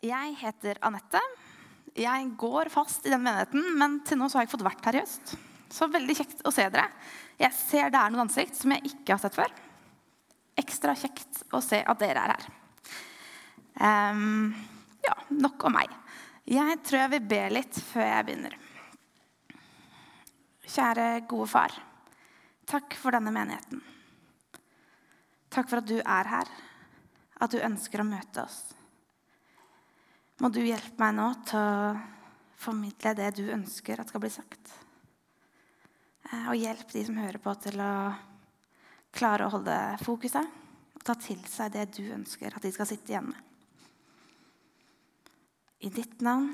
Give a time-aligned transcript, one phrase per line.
[0.00, 1.20] Jeg heter Anette.
[1.92, 4.96] Jeg går fast i den menigheten, men til nå har jeg ikke fått vært her
[4.96, 5.34] i høst.
[5.70, 6.86] Så veldig kjekt å se dere.
[7.40, 9.52] Jeg ser det er noen ansikt som jeg ikke har sett før.
[10.60, 12.48] Ekstra kjekt å se at dere er her.
[13.76, 14.48] Um,
[15.04, 15.92] ja, nok om meg.
[16.48, 18.58] Jeg tror jeg vil be litt før jeg begynner.
[20.64, 21.76] Kjære gode far.
[22.72, 23.84] Takk for denne menigheten.
[25.52, 26.58] Takk for at du er her,
[27.36, 28.62] at du ønsker å møte oss.
[30.40, 31.90] Må du hjelpe meg nå til å
[32.60, 34.72] formidle det du ønsker at skal bli sagt.
[36.30, 37.92] Eh, og hjelp de som hører på, til å
[39.12, 40.56] klare å holde fokuset
[40.96, 43.46] og ta til seg det du ønsker at de skal sitte igjen med.
[45.84, 46.52] I ditt navn.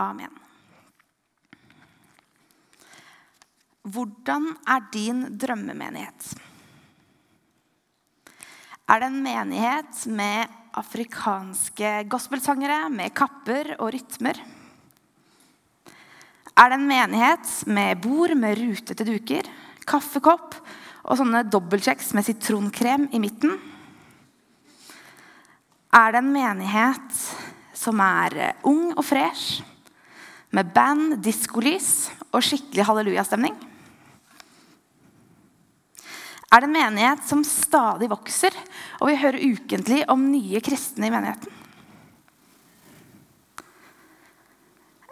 [0.00, 0.36] Amen.
[3.82, 6.32] Hvordan er din drømmemenighet?
[8.92, 14.38] Er det en menighet med afrikanske gospelsangere med kapper og rytmer?
[16.52, 19.48] Er det en menighet med bord med rutete duker,
[19.88, 20.56] kaffekopp
[21.02, 23.56] og sånne dobbeltkjeks med sitronkrem i midten?
[25.92, 27.20] Er det en menighet
[27.76, 29.60] som er ung og fresh,
[30.52, 33.56] med band, diskolys og skikkelig hallelujastemning?
[36.52, 38.52] Er det en menighet som stadig vokser,
[39.00, 41.60] og vi hører ukentlig om nye kristne i menigheten?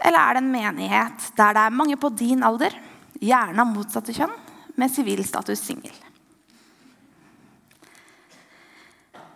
[0.01, 2.77] Eller er det en menighet der det er mange på din alder,
[3.21, 4.37] gjerne av motsatte kjønn,
[4.77, 5.97] med sivilstatus singel?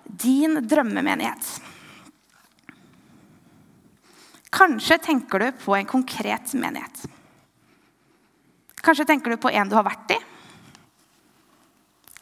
[0.05, 1.49] Din drømmemenighet.
[4.55, 7.09] Kanskje tenker du på en konkret menighet.
[8.85, 10.21] Kanskje tenker du på en du har vært i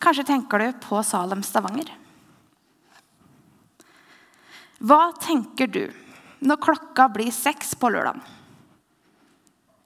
[0.03, 1.93] Kanskje tenker du på Salem Stavanger.
[4.83, 5.85] Hva tenker du
[6.43, 8.19] når klokka blir seks på lørdag?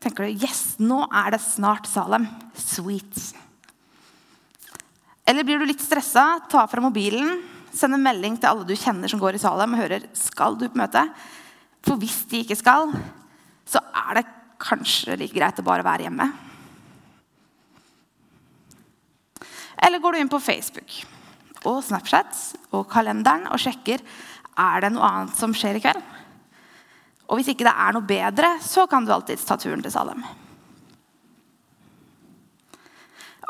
[0.00, 2.24] Tenker du yes, nå er det snart Salem.
[2.56, 3.34] Sweet.
[5.26, 7.42] Eller blir du litt stressa, ta fra mobilen,
[7.74, 10.80] sender melding til alle du kjenner som går i Salem, og hører skal du på
[10.80, 11.02] møte?
[11.84, 12.94] For hvis de ikke skal,
[13.68, 14.28] så er det
[14.62, 16.30] kanskje like greit å bare være hjemme.
[19.84, 21.02] Eller går du inn på Facebook
[21.66, 22.38] og Snapchat
[22.76, 24.02] og kalenderen og sjekker
[24.56, 26.02] er det noe annet som skjer i kveld.
[27.26, 30.22] Og hvis ikke det er noe bedre, så kan du alltids ta turen til Salem.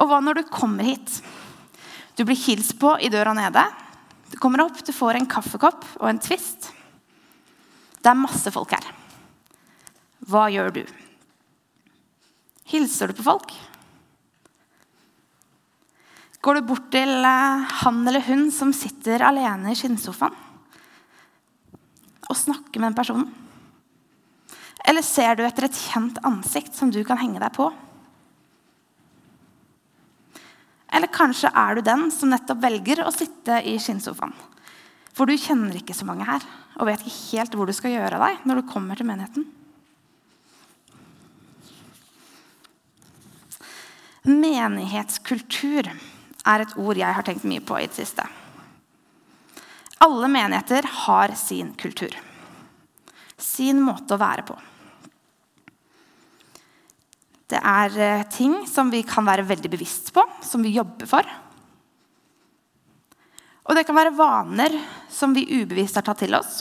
[0.00, 1.20] Og hva når du kommer hit?
[2.16, 3.62] Du blir hilst på i døra nede.
[4.32, 6.70] Du kommer opp, du får en kaffekopp og en twist.
[8.00, 8.88] Det er masse folk her.
[10.26, 10.82] Hva gjør du?
[12.66, 13.52] Hilser du på folk?
[16.44, 20.36] Går du bort til eh, han eller hun som sitter alene i skinnsofaen,
[22.26, 23.26] og snakker med den personen?
[24.86, 27.70] Eller ser du etter et kjent ansikt som du kan henge deg på?
[30.96, 34.32] Eller kanskje er du den som nettopp velger å sitte i skinnsofaen.
[35.16, 36.44] For du kjenner ikke så mange her
[36.76, 39.46] og vet ikke helt hvor du skal gjøre av deg når du kommer til menigheten.
[44.26, 45.88] Menighetskultur
[46.46, 48.24] er et ord jeg har tenkt mye på i det siste.
[50.04, 52.12] Alle menigheter har sin kultur.
[53.36, 54.56] Sin måte å være på.
[57.46, 61.28] Det er eh, ting som vi kan være veldig bevisst på, som vi jobber for.
[63.66, 64.74] Og det kan være vaner
[65.10, 66.60] som vi ubevisst har tatt til oss.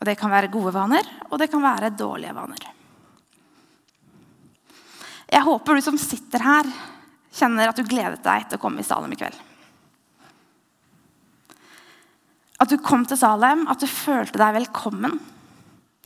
[0.00, 2.66] Og det kan være gode vaner, og det kan være dårlige vaner.
[5.30, 6.70] Jeg håper du som sitter her,
[7.34, 9.38] kjenner at du gledet deg til å komme i Salem i kveld.
[12.60, 15.16] At du kom til Salem, at du følte deg velkommen.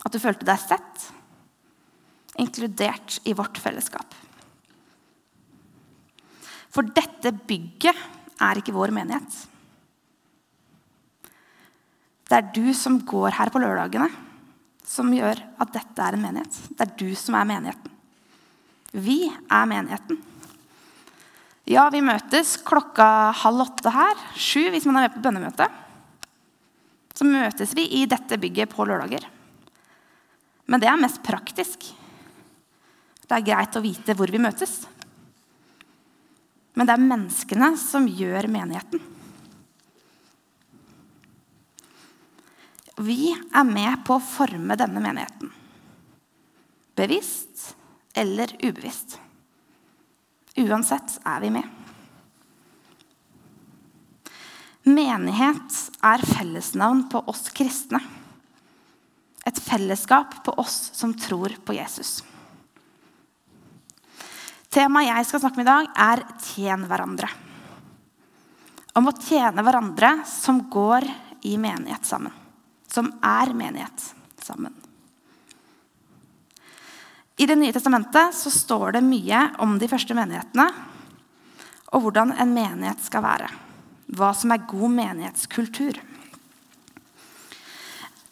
[0.05, 1.07] At du følte deg sett,
[2.39, 4.13] inkludert i vårt fellesskap.
[6.75, 7.99] For dette bygget
[8.43, 9.41] er ikke vår menighet.
[12.25, 14.09] Det er du som går her på lørdagene,
[14.85, 16.57] som gjør at dette er en menighet.
[16.71, 17.91] Det er du som er menigheten.
[18.95, 20.19] Vi er menigheten.
[21.65, 24.19] Ja, vi møtes klokka halv åtte her.
[24.37, 25.65] Sju hvis man er med på bønnemøte.
[27.15, 29.25] Så møtes vi i dette bygget på lørdager.
[30.69, 31.87] Men det er mest praktisk.
[33.25, 34.83] Det er greit å vite hvor vi møtes.
[36.75, 39.01] Men det er menneskene som gjør menigheten.
[43.01, 45.49] Vi er med på å forme denne menigheten.
[46.95, 47.71] Bevisst
[48.15, 49.17] eller ubevisst.
[50.55, 51.71] Uansett er vi med.
[54.85, 57.99] Menighet er fellesnavn på oss kristne.
[59.45, 62.19] Et fellesskap på oss som tror på Jesus.
[64.69, 67.29] Temaet jeg skal snakke om i dag, er 'tjen hverandre'.
[68.95, 71.03] Om å tjene hverandre som går
[71.41, 72.33] i menighet sammen.
[72.87, 74.84] Som er menighet sammen.
[77.35, 80.69] I Det nye testamentet så står det mye om de første menighetene
[81.95, 83.49] og hvordan en menighet skal være.
[84.15, 85.99] Hva som er god menighetskultur.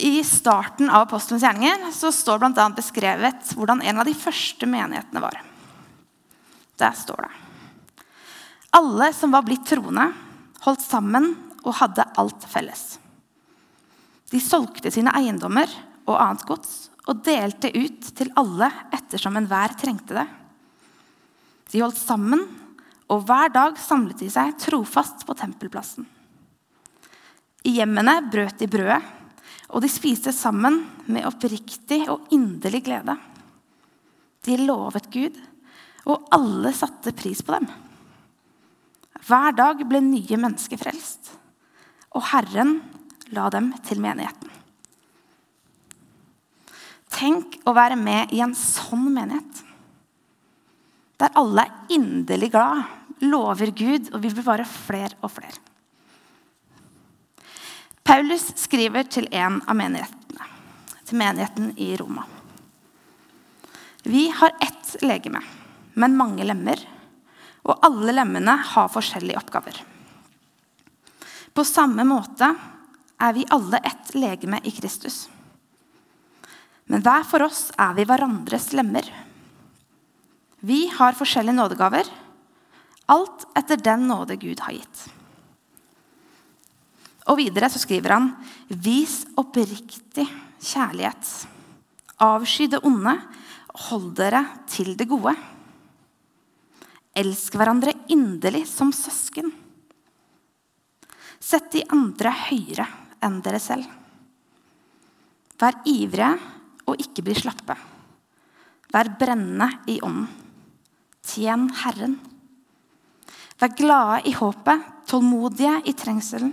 [0.03, 2.67] I starten av apostelens gjerninger så står bl.a.
[2.75, 5.39] beskrevet hvordan en av de første menighetene var.
[6.79, 7.33] Der står det
[8.79, 10.09] Alle som var blitt troende,
[10.63, 11.29] holdt sammen
[11.63, 12.97] og hadde alt felles.
[14.31, 15.69] De solgte sine eiendommer
[16.07, 20.27] og annet gods og delte ut til alle ettersom enhver trengte det.
[21.71, 22.43] De holdt sammen,
[23.11, 26.05] og hver dag samlet de seg trofast på tempelplassen.
[27.67, 29.01] I hjemmene brøt de brødet,
[29.73, 33.15] og de spiste sammen med oppriktig og inderlig glede.
[34.43, 35.37] De lovet Gud,
[36.03, 37.69] og alle satte pris på dem.
[39.23, 41.31] Hver dag ble nye mennesker frelst,
[42.13, 42.75] og Herren
[43.33, 44.62] la dem til menigheten.
[47.13, 49.61] Tenk å være med i en sånn menighet.
[51.21, 52.87] Der alle er inderlig glad,
[53.23, 55.61] lover Gud, og vi blir bare flere og flere.
[58.03, 60.47] Paulus skriver til en av menighetene,
[61.07, 62.25] til menigheten i Roma.
[64.03, 65.39] Vi har ett legeme,
[65.95, 66.81] men mange lemmer,
[67.63, 69.77] og alle lemmene har forskjellige oppgaver.
[71.53, 72.49] På samme måte
[73.23, 75.29] er vi alle ett legeme i Kristus.
[76.91, 79.07] Men hver for oss er vi hverandres lemmer.
[80.63, 82.07] Vi har forskjellige nådegaver,
[83.11, 85.07] alt etter den nåde Gud har gitt.
[87.31, 88.29] Og videre så skriver han.:
[88.67, 90.27] Vis oppriktig
[90.59, 91.27] kjærlighet.
[92.23, 93.15] Avsky det onde,
[93.87, 95.33] hold dere til det gode.
[97.15, 99.51] Elsk hverandre inderlig som søsken.
[101.43, 102.87] Sett de andre høyere
[103.23, 103.87] enn dere selv.
[105.59, 106.33] Vær ivrige
[106.89, 107.75] og ikke bli slappe.
[108.93, 110.29] Vær brennende i ånden.
[111.23, 112.17] Tjen Herren.
[113.61, 116.51] Vær glade i håpet, tålmodige i trengselen,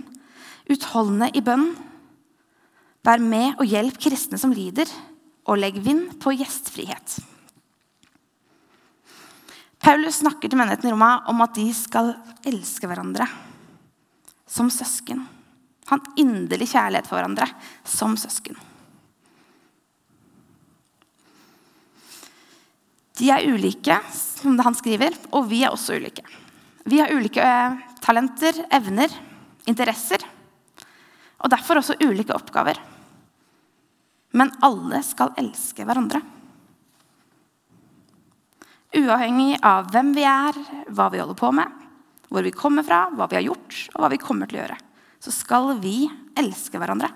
[0.71, 1.73] utholdende i bønn.
[3.03, 4.87] Vær med og hjelp kristne som lider,
[5.49, 7.17] og legg vind på gjestfrihet.
[9.81, 12.13] Paulus snakker til menigheten i Roma om at de skal
[12.47, 13.25] elske hverandre
[14.45, 15.23] som søsken.
[15.89, 17.49] Ha en inderlig kjærlighet for hverandre
[17.83, 18.55] som søsken.
[23.21, 26.23] De er ulike, som han skriver, og vi er også ulike.
[26.89, 29.13] Vi har ulike eh, talenter, evner,
[29.69, 30.25] interesser,
[31.41, 32.79] og derfor også ulike oppgaver.
[34.33, 36.23] Men alle skal elske hverandre.
[38.97, 40.57] Uavhengig av hvem vi er,
[40.89, 41.77] hva vi holder på med,
[42.31, 44.81] hvor vi kommer fra, hva vi har gjort, og hva vi kommer til å gjøre,
[45.21, 45.97] så skal vi
[46.41, 47.11] elske hverandre.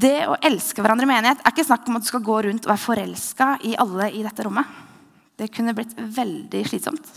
[0.00, 2.64] Det å elske hverandre i menighet er ikke snakk om at du skal gå rundt
[2.64, 4.78] og være forelska i alle i dette rommet.
[5.36, 7.10] Det kunne blitt veldig slitsomt.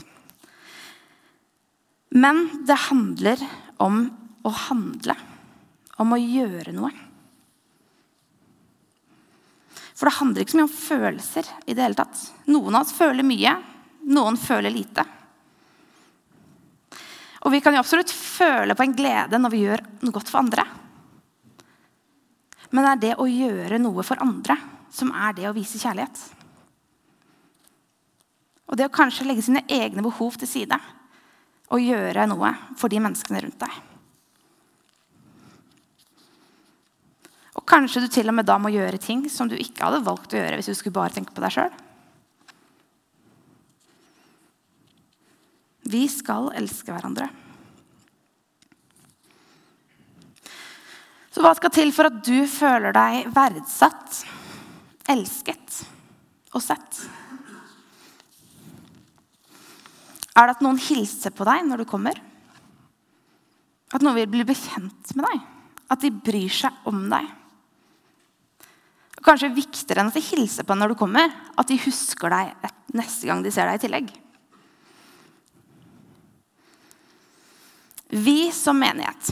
[2.18, 3.42] Men det handler
[3.84, 4.04] om
[4.44, 5.16] å handle.
[6.02, 6.92] Om å gjøre noe.
[9.94, 12.28] For det handler ikke så mye om følelser i det hele tatt.
[12.52, 13.56] Noen av oss føler mye,
[14.10, 15.06] noen føler lite.
[17.44, 20.44] Og vi kan jo absolutt føle på en glede når vi gjør noe godt for
[20.44, 20.66] andre
[22.74, 24.58] men det er det å gjøre noe for andre
[24.94, 26.18] som er det å vise kjærlighet.
[28.70, 30.80] Og det å kanskje legge sine egne behov til side
[31.74, 33.76] og gjøre noe for de menneskene rundt deg.
[37.54, 40.34] Og kanskje du til og med da må gjøre ting som du ikke hadde valgt
[40.34, 41.80] å gjøre hvis du skulle bare tenke på deg sjøl.
[45.94, 47.30] Vi skal elske hverandre.
[51.34, 54.20] Så hva skal til for at du føler deg verdsatt,
[55.10, 55.80] elsket
[56.54, 57.00] og sett?
[60.34, 62.20] Er det at noen hilser på deg når du kommer?
[63.94, 65.42] At noen vil bli bekjent med deg?
[65.94, 67.26] At de bryr seg om deg?
[69.24, 72.70] Kanskje viktigere enn at de hilser på deg når du kommer, at de husker deg
[72.94, 74.14] neste gang de ser deg i tillegg.
[78.14, 79.32] Vi som menighet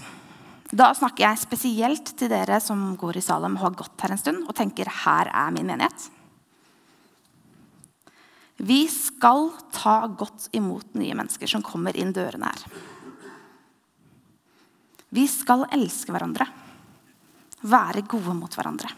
[0.71, 4.19] da snakker jeg spesielt til dere som går i Salem og har gått her en
[4.21, 6.07] stund og tenker her er min menighet.
[8.61, 12.63] Vi skal ta godt imot nye mennesker som kommer inn dørene her.
[15.11, 16.45] Vi skal elske hverandre,
[17.67, 18.93] være gode mot hverandre.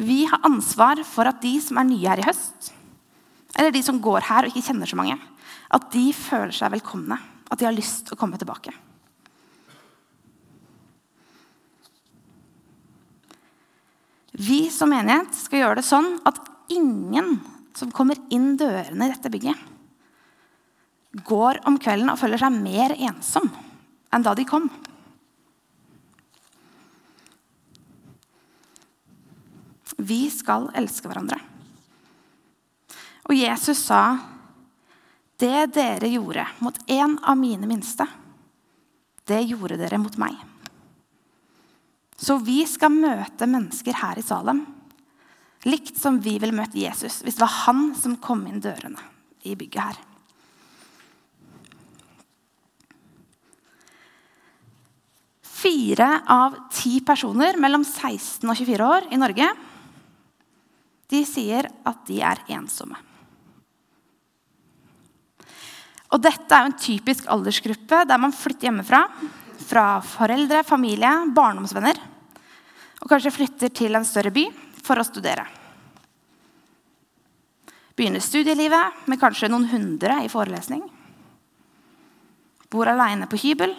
[0.00, 2.72] Vi har ansvar for at de som er nye her i høst,
[3.58, 5.18] eller de som går her og ikke kjenner så mange,
[5.68, 7.18] at de føler seg velkomne,
[7.50, 8.72] at de har lyst til å komme tilbake.
[14.36, 16.38] Vi som menighet skal gjøre det sånn at
[16.72, 17.38] ingen
[17.76, 19.56] som kommer inn dørene i dette bygget,
[21.24, 23.48] går om kvelden og føler seg mer ensom
[24.12, 24.68] enn da de kom.
[29.96, 31.38] Vi skal elske hverandre.
[33.26, 34.18] Og Jesus sa,
[35.38, 38.06] 'Det dere gjorde mot en av mine minste,
[39.26, 40.55] det gjorde dere mot meg.'
[42.16, 44.64] Så vi skal møte mennesker her i Salem
[45.66, 49.02] likt som vi ville møtt Jesus hvis det var han som kom inn dørene
[49.46, 50.02] i bygget her.
[55.56, 59.48] Fire av ti personer mellom 16 og 24 år i Norge
[61.10, 62.98] de sier at de er ensomme.
[66.14, 69.02] Og dette er jo en typisk aldersgruppe der man flytter hjemmefra.
[69.66, 71.98] Fra foreldre, familie, barndomsvenner.
[73.02, 74.46] Og kanskje flytter til en større by
[74.86, 75.46] for å studere.
[77.96, 80.82] Begynner studielivet med kanskje noen hundre i forelesning.
[82.70, 83.72] Bor aleine på hybel.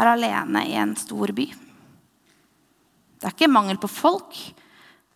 [0.00, 1.46] Er alene i en stor by.
[3.20, 4.36] Det er ikke mangel på folk,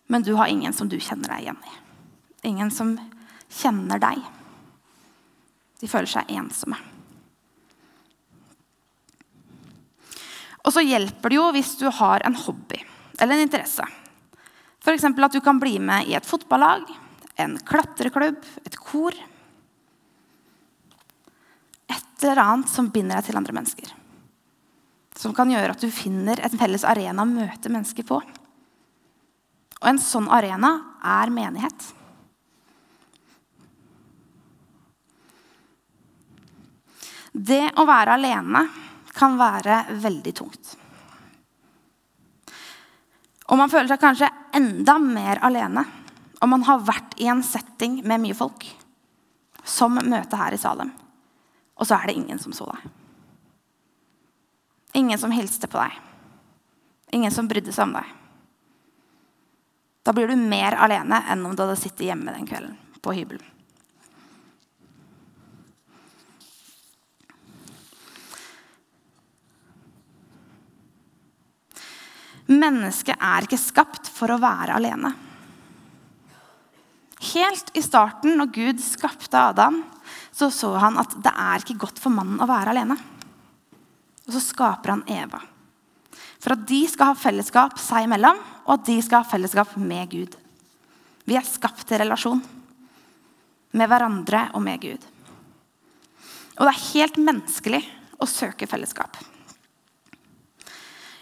[0.07, 1.77] men du har ingen som du kjenner deg igjen i.
[2.51, 2.93] Ingen som
[3.49, 4.21] kjenner deg.
[5.81, 6.77] De føler seg ensomme.
[10.65, 12.81] Og så hjelper det jo hvis du har en hobby
[13.19, 13.85] eller en interesse.
[14.81, 15.05] F.eks.
[15.05, 16.83] at du kan bli med i et fotballag,
[17.41, 19.15] en klatreklubb, et kor.
[21.89, 23.93] Et eller annet som binder deg til andre mennesker.
[25.15, 28.19] Som kan gjøre at du finner en felles arena å møte mennesker på.
[29.81, 30.71] Og en sånn arena
[31.05, 31.91] er menighet.
[37.35, 38.63] Det å være alene
[39.15, 40.73] kan være veldig tungt.
[43.45, 45.85] Og man føler seg kanskje enda mer alene
[46.43, 48.65] om man har vært i en setting med mye folk,
[49.63, 50.91] som møtet her i Salem,
[51.75, 52.83] og så er det ingen som så deg.
[54.95, 55.95] Ingen som hilste på deg.
[57.17, 58.13] Ingen som brydde seg om deg.
[60.05, 63.54] Da blir du mer alene enn om du hadde sittet hjemme den kvelden på hybelen.
[72.51, 75.11] Mennesket er ikke skapt for å være alene.
[77.33, 79.79] Helt i starten, når Gud skapte Adam,
[80.35, 82.97] så så han at det er ikke godt for mannen å være alene.
[84.27, 85.41] Og så skaper han Eva.
[86.43, 90.11] For at de skal ha fellesskap seg imellom, og at de skal ha fellesskap med
[90.11, 90.35] Gud.
[91.25, 92.43] Vi er skapt til relasjon
[93.75, 95.07] med hverandre og med Gud.
[96.55, 97.81] Og det er helt menneskelig
[98.21, 99.17] å søke fellesskap.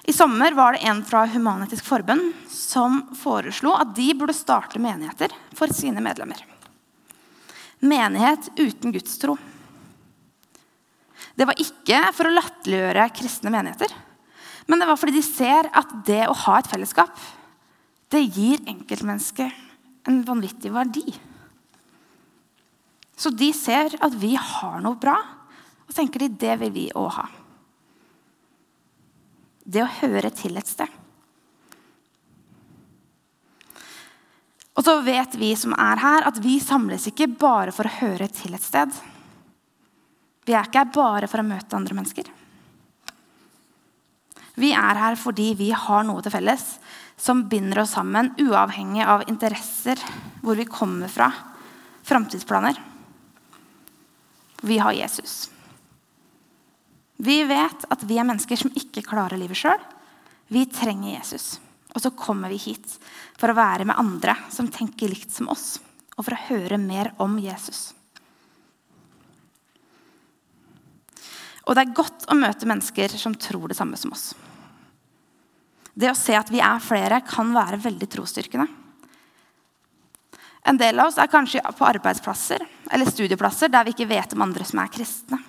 [0.04, 5.32] I sommer var det en fra Human-Etisk Forbund som foreslo at de burde starte menigheter
[5.56, 6.42] for sine medlemmer.
[7.80, 9.38] Menighet uten gudstro.
[11.36, 13.94] Det var ikke for å latterliggjøre kristne menigheter,
[14.68, 17.16] men det var fordi de ser at det å ha et fellesskap,
[18.12, 21.06] det gir enkeltmennesket en vanvittig verdi.
[23.16, 25.16] Så de ser at vi har noe bra,
[25.88, 27.26] og tenker de det vil vi òg ha
[29.64, 31.00] det å høre til et sted.
[34.74, 38.28] Og så vet vi som er her, at vi samles ikke bare for å høre
[38.34, 38.90] til et sted.
[40.44, 42.32] Vi er ikke her bare for å møte andre mennesker.
[44.58, 46.66] Vi er her fordi vi har noe til felles
[47.18, 50.02] som binder oss sammen, uavhengig av interesser,
[50.42, 51.30] hvor vi kommer fra,
[52.04, 52.82] framtidsplaner.
[54.64, 55.53] Vi har Jesus.
[57.24, 59.80] Vi vet at vi er mennesker som ikke klarer livet sjøl.
[60.52, 61.56] Vi trenger Jesus.
[61.96, 62.98] Og så kommer vi hit
[63.40, 65.78] for å være med andre som tenker likt som oss,
[66.18, 67.94] og for å høre mer om Jesus.
[71.64, 74.34] Og det er godt å møte mennesker som tror det samme som oss.
[75.94, 78.68] Det å se at vi er flere, kan være veldig trosstyrkende.
[80.68, 84.44] En del av oss er kanskje på arbeidsplasser eller studieplasser der vi ikke vet om
[84.44, 85.40] andre som er kristne.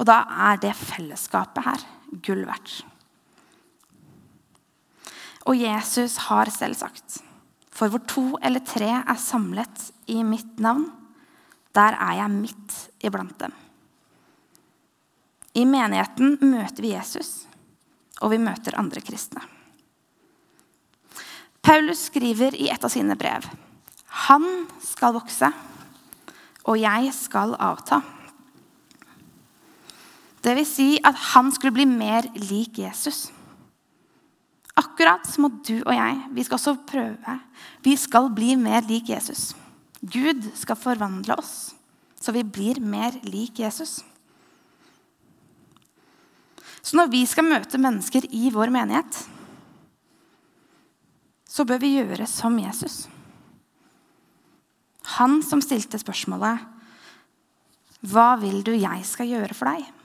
[0.00, 1.84] Og da er det fellesskapet her
[2.24, 2.80] gull verdt.
[5.48, 7.20] Og Jesus har selv sagt,
[7.70, 10.88] For hvor to eller tre er samlet i mitt navn,
[11.76, 13.52] der er jeg midt iblant dem.
[15.54, 17.46] I menigheten møter vi Jesus,
[18.20, 19.42] og vi møter andre kristne.
[21.60, 23.46] Paulus skriver i et av sine brev
[24.26, 24.44] han
[24.82, 25.48] skal vokse,
[26.66, 28.00] og jeg skal avta.
[30.42, 33.28] Vil si at han skulle bli mer lik Jesus.
[34.80, 37.34] Akkurat som at du og jeg, vi skal også prøve.
[37.84, 39.50] Vi skal bli mer lik Jesus.
[40.00, 41.74] Gud skal forvandle oss,
[42.16, 43.98] så vi blir mer lik Jesus.
[46.80, 49.20] Så når vi skal møte mennesker i vår menighet,
[51.50, 53.02] så bør vi gjøre som Jesus.
[55.18, 56.66] Han som stilte spørsmålet
[58.00, 59.99] 'Hva vil du jeg skal gjøre for deg?'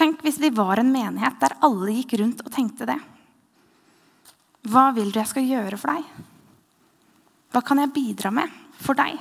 [0.00, 2.96] Tenk hvis vi var en menighet der alle gikk rundt og tenkte det.
[4.72, 6.06] Hva vil du jeg skal gjøre for deg?
[7.52, 9.18] Hva kan jeg bidra med for deg?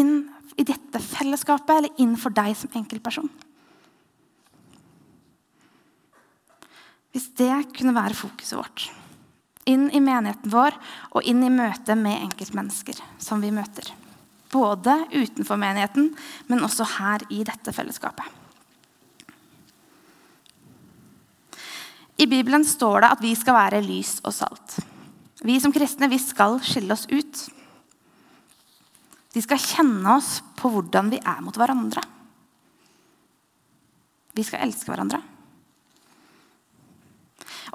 [0.00, 0.14] Inn
[0.56, 3.28] i dette fellesskapet eller inn for deg som enkeltperson?
[7.12, 8.88] Hvis det kunne være fokuset vårt
[9.66, 10.76] inn i menigheten vår
[11.18, 13.90] og inn i møtet med enkeltmennesker som vi møter.
[14.52, 16.12] Både utenfor menigheten,
[16.46, 18.45] men også her i dette fellesskapet.
[22.16, 24.78] I Bibelen står det at vi skal være lys og salt.
[25.44, 27.42] Vi som kristne vi skal skille oss ut.
[29.36, 32.00] De skal kjenne oss på hvordan vi er mot hverandre.
[34.36, 35.20] Vi skal elske hverandre.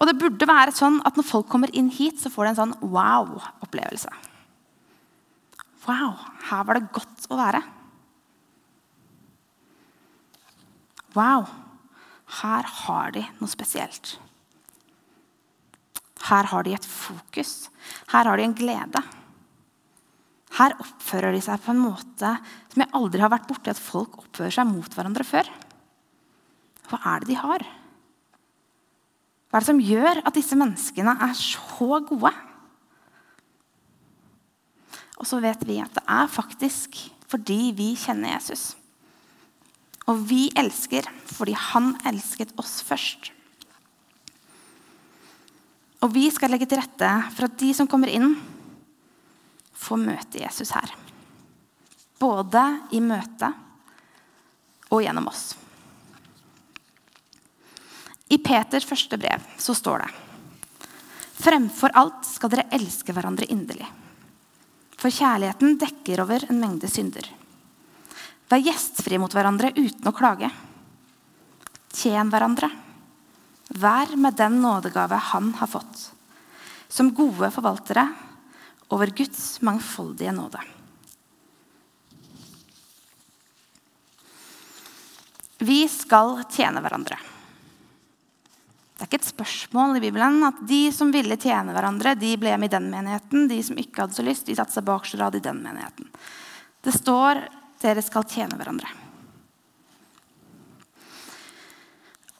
[0.01, 2.59] Og det burde være sånn at når folk kommer inn hit, så får de en
[2.61, 4.09] sånn wow-opplevelse.
[5.85, 6.17] Wow,
[6.49, 7.61] her var det godt å være.
[11.13, 11.45] Wow,
[12.41, 14.15] her har de noe spesielt.
[16.29, 17.69] Her har de et fokus.
[18.11, 19.01] Her har de en glede.
[20.57, 22.33] Her oppfører de seg på en måte
[22.71, 25.47] som jeg aldri har vært borti at folk oppfører seg mot hverandre før.
[26.91, 27.65] Hva er det de har?
[29.47, 32.33] Hva er det som gjør at disse menneskene er så gode?
[35.21, 36.99] Og så vet vi at det er faktisk
[37.31, 38.73] fordi vi kjenner Jesus.
[40.11, 43.31] Og vi elsker fordi han elsket oss først.
[46.01, 48.33] Og vi skal legge til rette for at de som kommer inn,
[49.81, 50.93] får møte Jesus her.
[52.21, 52.61] Både
[52.93, 53.49] i møte
[54.91, 55.51] og gjennom oss.
[58.31, 60.11] I Peters første brev så står det
[61.41, 63.87] Fremfor alt skal dere elske hverandre inderlig.
[65.01, 67.25] For kjærligheten dekker over en mengde synder.
[68.51, 70.51] Vær gjestfrie mot hverandre uten å klage.
[71.97, 72.69] Tjen hverandre.
[73.71, 76.11] Vær med den nådegave Han har fått,
[76.91, 78.07] som gode forvaltere
[78.91, 80.59] over Guds mangfoldige nåde.
[85.61, 87.19] Vi skal tjene hverandre.
[88.97, 92.55] Det er ikke et spørsmål i Bibelen at de som ville tjene hverandre, de ble
[92.57, 93.47] med i den menigheten.
[93.49, 96.09] De som ikke hadde så lyst, de satte seg bakerst i den menigheten.
[96.81, 97.45] Det står
[97.81, 98.89] dere skal tjene hverandre.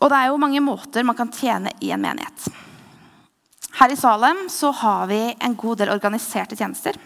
[0.02, 2.50] Og det er jo mange måter man kan tjene i en menighet.
[3.78, 6.98] Her i Salem så har vi en god del organiserte tjenester.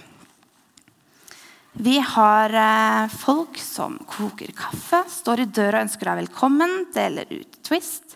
[1.75, 7.27] Vi har eh, folk som koker kaffe, står i døra og ønsker deg velkommen, deler
[7.35, 8.15] ut Twist.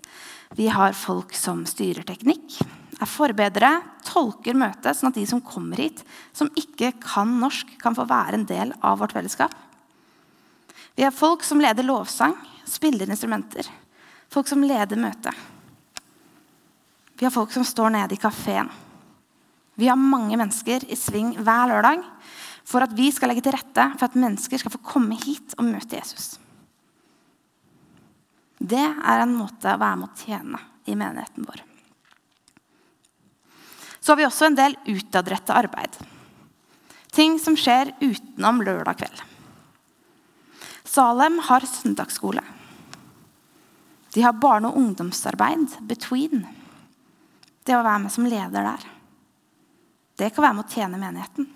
[0.55, 2.55] Vi har folk som styrer teknikk,
[2.99, 3.73] er forbedere,
[4.07, 8.39] tolker møtet, sånn at de som kommer hit, som ikke kan norsk, kan få være
[8.39, 9.53] en del av vårt fellesskap.
[10.95, 12.37] Vi har folk som leder lovsang,
[12.67, 13.67] spiller instrumenter.
[14.29, 15.33] Folk som leder møtet.
[17.19, 18.69] Vi har folk som står nede i kafeen.
[19.79, 22.03] Vi har mange mennesker i sving hver lørdag
[22.67, 25.67] for at vi skal legge til rette for at mennesker skal få komme hit og
[25.67, 26.37] møte Jesus.
[28.59, 31.63] Det er en måte å være med å tjene i menigheten vår.
[33.99, 35.97] Så har vi også en del utadrettet arbeid.
[37.15, 39.23] Ting som skjer utenom lørdag kveld.
[40.87, 42.43] Salem har søndagsskole.
[44.13, 46.47] De har barne- og ungdomsarbeid, Between.
[47.63, 48.85] Det å være med som leder der.
[50.17, 51.47] Det kan være med å tjene menigheten.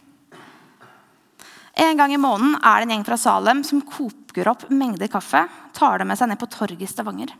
[1.73, 5.47] En gang i måneden er det en gjeng fra Salem som koker opp mengder kaffe,
[5.73, 7.33] tar det med seg ned på torget i Stavanger.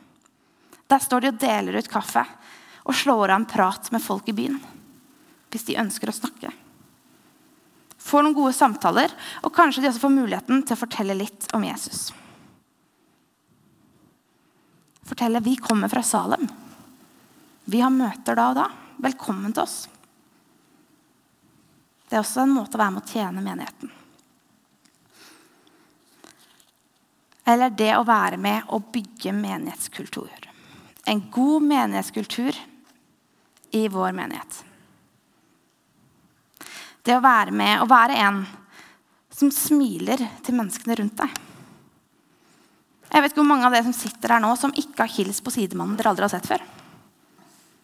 [0.89, 2.26] Der står de og deler ut kaffe
[2.84, 4.58] og slår av en prat med folk i byen.
[5.54, 6.49] Hvis de ønsker å snakke.
[8.04, 9.13] Får noen gode samtaler,
[9.45, 12.10] og kanskje de også får muligheten til å fortelle litt om Jesus.
[15.04, 16.48] Fortelle vi kommer fra Salem.
[17.66, 18.70] Vi har møter da og da.
[19.04, 19.78] Velkommen til oss.
[22.08, 23.92] Det er også en måte å være med å tjene menigheten.
[27.44, 30.50] Eller det å være med å bygge menighetskultur.
[31.04, 32.60] En god menighetskultur
[33.76, 34.62] i vår menighet.
[37.04, 38.46] Det å være med å være en
[39.34, 41.42] som smiler til menneskene rundt deg.
[43.13, 45.43] Jeg vet ikke hvor mange av dere som sitter her nå, som ikke har hilst
[45.45, 46.63] på sidemannen dere aldri har sett før.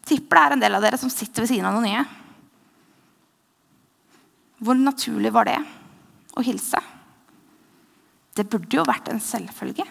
[0.09, 2.05] Tipper det er en del av dere som sitter ved siden av noen nye.
[4.65, 5.59] Hvor naturlig var det
[6.33, 6.81] å hilse?
[8.33, 9.85] Det burde jo vært en selvfølge.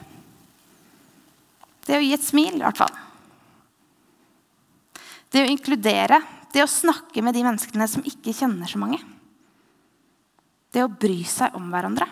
[1.86, 2.98] Det å gi et smil, i hvert fall.
[5.30, 6.18] Det å inkludere,
[6.52, 8.98] det å snakke med de menneskene som ikke kjenner så mange.
[10.74, 12.08] Det å bry seg om hverandre.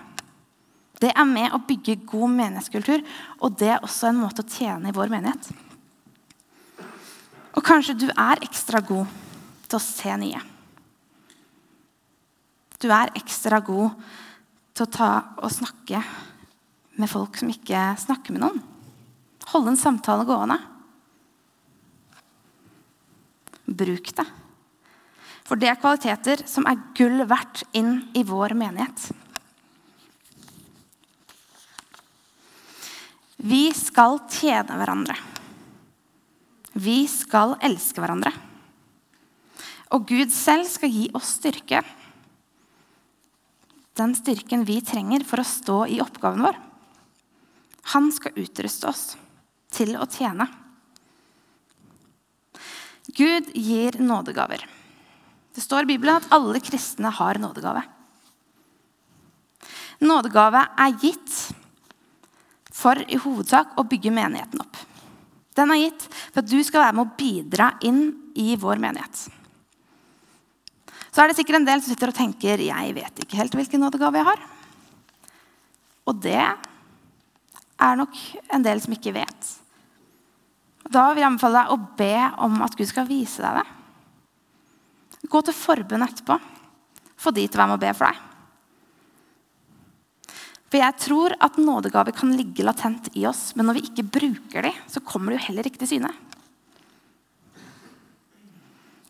[1.01, 3.03] Det er med å bygge god menighetskultur,
[3.45, 5.51] og det er også en måte å tjene i vår menighet.
[7.57, 9.09] Og kanskje du er ekstra god
[9.67, 10.41] til å se nye.
[12.81, 13.93] Du er ekstra god
[14.77, 16.01] til å ta og snakke
[16.97, 18.65] med folk som ikke snakker med noen.
[19.53, 20.59] Holde en samtale gående.
[23.67, 24.27] Bruk det.
[25.47, 29.11] For det er kvaliteter som er gull verdt inn i vår menighet.
[33.37, 35.17] Vi skal tjene hverandre.
[36.73, 38.33] Vi skal elske hverandre.
[39.95, 41.83] Og Gud selv skal gi oss styrke.
[43.97, 46.57] Den styrken vi trenger for å stå i oppgaven vår.
[47.95, 49.05] Han skal utruste oss
[49.73, 50.49] til å tjene.
[53.17, 54.65] Gud gir nådegaver.
[55.55, 57.85] Det står i Bibelen at alle kristne har nådegave.
[60.05, 61.37] Nådegave er gitt
[62.77, 64.77] for i hovedsak å bygge menigheten opp.
[65.57, 68.03] Den er gitt for at du skal være med å bidra inn
[68.37, 69.23] i vår menighet.
[71.09, 73.81] Så er det sikkert en del som sitter og tenker jeg vet ikke helt hvilken
[73.81, 74.43] nådegave jeg har.
[76.07, 78.19] Og det er nok
[78.53, 79.49] en del som ikke vet.
[80.93, 83.67] Da vil jeg anbefale deg å be om at Gud skal vise deg det.
[85.33, 86.37] Gå til forbund etterpå.
[87.17, 88.36] Få de til å være med og be for deg.
[90.67, 94.67] For jeg tror at nådegaver kan ligge latent i oss, men når vi ikke bruker
[94.67, 96.11] de, så kommer det jo heller ikke til syne.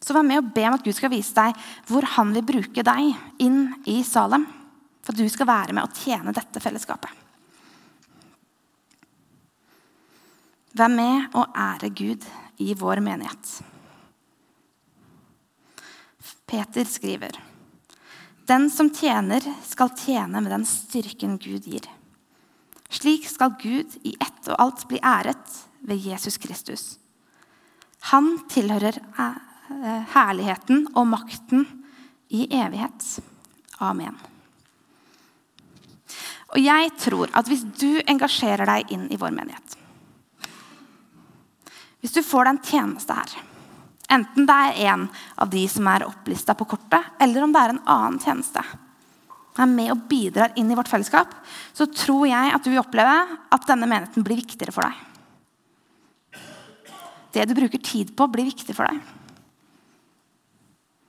[0.07, 1.57] Så vær med og be om at Gud skal vise deg
[1.89, 4.45] hvor han vil bruke deg inn i Salem.
[5.03, 7.11] For at du skal være med og tjene dette fellesskapet.
[10.77, 12.27] Vær med og ære Gud
[12.63, 13.51] i vår menighet.
[16.47, 17.41] Peter skriver
[18.47, 21.87] den som tjener, skal tjene med den styrken Gud gir.
[22.89, 25.57] Slik skal Gud i ett og alt bli æret
[25.87, 26.85] ved Jesus Kristus.
[28.13, 31.67] Han tilhører eh, herligheten og makten
[32.31, 33.09] i evighet.
[33.83, 34.15] Amen.
[36.55, 39.75] Og jeg tror at hvis du engasjerer deg inn i vår menighet
[42.01, 43.33] Hvis du får deg en tjeneste her
[44.13, 45.07] Enten det er en
[45.43, 48.63] av de som er opplista på kortet, eller om det er en annen tjeneste.
[49.57, 51.33] Er med og bidrar inn i vårt fellesskap,
[51.75, 53.17] så tror jeg at du vil oppleve
[53.57, 55.03] at denne menigheten blir viktigere for deg.
[57.35, 59.01] Det du bruker tid på, blir viktig for deg.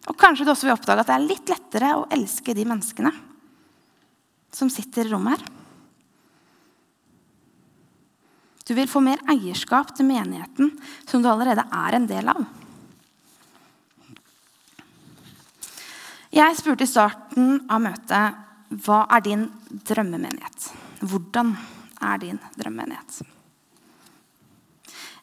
[0.08, 3.12] Og Kanskje du også vil oppdage at det er litt lettere å elske de menneskene
[4.56, 5.54] som sitter i rommet her.
[8.68, 10.74] Du vil få mer eierskap til menigheten
[11.08, 12.42] som du allerede er en del av.
[16.38, 19.48] Jeg spurte i starten av møtet hva er din
[19.90, 20.68] drømmemenighet.
[21.02, 21.56] Hvordan
[22.04, 23.24] er din drømmemenighet?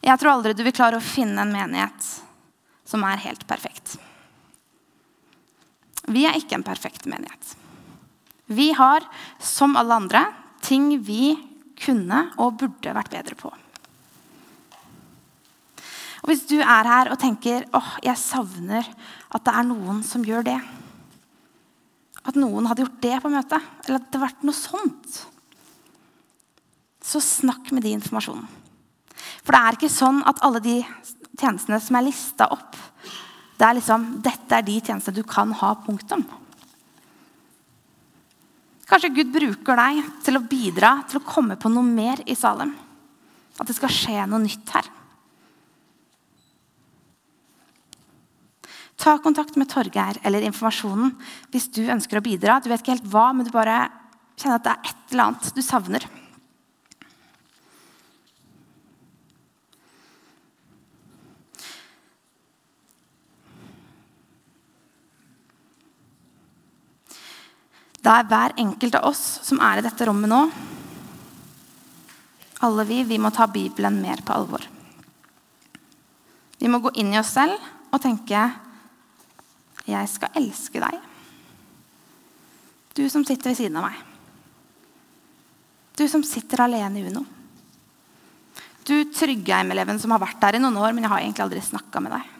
[0.03, 2.09] Jeg tror aldri du vil klare å finne en menighet
[2.85, 3.95] som er helt perfekt.
[6.11, 7.55] Vi er ikke en perfekt menighet.
[8.51, 9.07] Vi har,
[9.39, 10.27] som alle andre,
[10.65, 11.33] ting vi
[11.79, 13.55] kunne og burde vært bedre på.
[16.25, 18.83] Og Hvis du er her og tenker åh, jeg savner
[19.29, 20.59] at det er noen som gjør det,
[22.25, 25.19] at noen hadde gjort det på møtet, eller at det hadde vært noe sånt,
[27.05, 28.47] så snakk med de informasjonen.
[29.45, 30.79] For det er ikke sånn at alle de
[31.37, 32.73] tjenestene som er lista opp,
[33.55, 36.25] det er liksom, dette er de tjenestene du kan ha, punktum.
[38.89, 42.73] Kanskje Gud bruker deg til å bidra til å komme på noe mer i Salem.
[43.57, 44.89] At det skal skje noe nytt her.
[49.05, 51.11] Ta kontakt med Torgeir eller Informasjonen
[51.53, 52.57] hvis du ønsker å bidra.
[52.57, 53.83] Du vet ikke helt hva, men du bare
[54.33, 56.07] kjenner at det er et eller annet du savner.
[68.01, 70.43] Da er hver enkelt av oss som er i dette rommet nå
[72.65, 74.65] Alle vi, vi må ta Bibelen mer på alvor.
[76.57, 77.57] Vi må gå inn i oss selv
[77.93, 78.47] og tenke
[79.85, 80.99] jeg skal elske deg.
[82.95, 83.97] Du som sitter ved siden av meg.
[85.95, 87.23] Du som sitter alene i Uno.
[88.85, 92.01] Du Tryggheim-eleven som har vært der i noen år, men jeg har egentlig aldri snakka
[92.03, 92.33] med deg.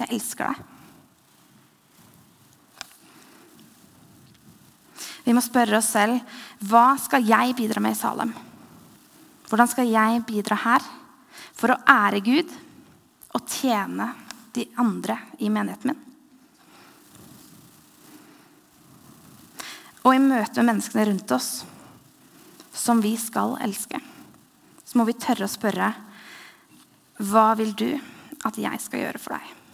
[0.00, 0.64] Jeg elsker deg.
[5.26, 6.20] Vi må spørre oss selv
[6.68, 8.30] hva skal jeg bidra med i Salem?
[9.46, 10.84] Hvordan skal jeg bidra her
[11.56, 12.52] for å ære Gud
[13.34, 14.12] og tjene
[14.56, 16.02] de andre i menigheten min?
[20.06, 21.50] Og i møte med menneskene rundt oss,
[22.76, 23.98] som vi skal elske,
[24.86, 25.90] så må vi tørre å spørre
[27.26, 27.88] hva vil du
[28.46, 29.65] at jeg skal gjøre for deg?